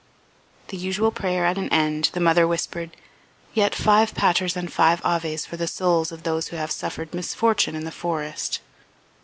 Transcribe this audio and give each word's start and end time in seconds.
The 0.69 0.77
usual 0.77 1.11
prayer 1.11 1.45
at 1.45 1.59
an 1.59 1.69
end, 1.69 2.09
the 2.13 2.19
mother 2.19 2.47
whispered: 2.47 2.97
"Yet 3.53 3.75
five 3.75 4.15
Paters 4.15 4.57
and 4.57 4.73
five 4.73 4.99
Aves 5.05 5.45
for 5.45 5.57
the 5.57 5.67
souls 5.67 6.11
of 6.11 6.23
those 6.23 6.47
who 6.47 6.55
have 6.57 6.71
suffered 6.71 7.13
misfortune 7.13 7.75
in 7.75 7.85
the 7.85 7.91
forest." 7.91 8.61